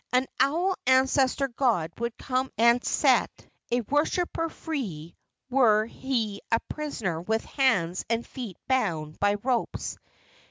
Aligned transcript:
An 0.11 0.25
owl 0.39 0.73
ancestor 0.87 1.47
god 1.47 1.91
would 1.99 2.17
come 2.17 2.49
and 2.57 2.83
set 2.83 3.29
a 3.71 3.81
worshipper 3.81 4.49
free 4.49 5.15
were 5.51 5.85
he 5.85 6.41
a 6.51 6.59
prisoner 6.71 7.21
with 7.21 7.45
hands 7.45 8.03
and 8.09 8.25
feet 8.25 8.57
bound 8.67 9.19
by 9.19 9.35
ropes. 9.43 9.99